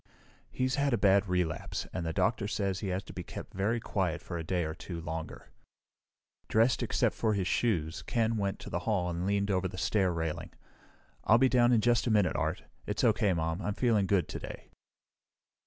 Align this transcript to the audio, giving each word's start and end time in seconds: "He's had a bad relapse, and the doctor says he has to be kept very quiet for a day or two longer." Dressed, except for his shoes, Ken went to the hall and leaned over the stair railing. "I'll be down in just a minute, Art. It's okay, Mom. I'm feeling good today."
"He's 0.49 0.77
had 0.77 0.93
a 0.93 0.97
bad 0.97 1.27
relapse, 1.29 1.85
and 1.93 2.03
the 2.03 2.11
doctor 2.11 2.47
says 2.47 2.79
he 2.79 2.87
has 2.87 3.03
to 3.03 3.13
be 3.13 3.21
kept 3.21 3.53
very 3.53 3.79
quiet 3.79 4.19
for 4.19 4.35
a 4.39 4.43
day 4.43 4.63
or 4.65 4.73
two 4.73 4.99
longer." 4.99 5.51
Dressed, 6.47 6.81
except 6.81 7.13
for 7.13 7.35
his 7.35 7.47
shoes, 7.47 8.01
Ken 8.01 8.35
went 8.37 8.57
to 8.61 8.71
the 8.71 8.79
hall 8.89 9.11
and 9.11 9.27
leaned 9.27 9.51
over 9.51 9.67
the 9.67 9.77
stair 9.77 10.11
railing. 10.11 10.53
"I'll 11.25 11.37
be 11.37 11.49
down 11.49 11.71
in 11.71 11.81
just 11.81 12.07
a 12.07 12.11
minute, 12.11 12.35
Art. 12.35 12.63
It's 12.87 13.03
okay, 13.03 13.31
Mom. 13.31 13.61
I'm 13.61 13.75
feeling 13.75 14.07
good 14.07 14.27
today." 14.27 14.71